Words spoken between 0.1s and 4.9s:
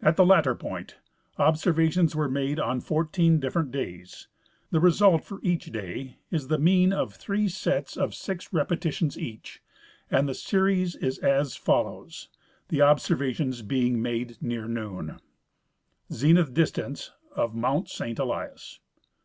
the latter point observations Avere made on fourteen different days. The